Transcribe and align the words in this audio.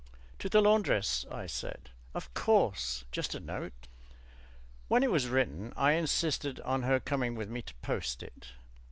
"To 0.39 0.49
the 0.49 0.61
laundress," 0.63 1.27
I 1.29 1.45
said. 1.45 1.91
"Of 2.15 2.33
course, 2.33 3.05
just 3.11 3.35
a 3.35 3.39
note." 3.39 3.85
When 4.87 5.03
it 5.03 5.11
was 5.11 5.27
written 5.27 5.73
I 5.77 5.91
insisted 5.91 6.59
on 6.61 6.81
her 6.81 6.99
coming 6.99 7.35
with 7.35 7.49
me 7.51 7.61
to 7.61 7.75
post 7.83 8.23
it. 8.23 8.47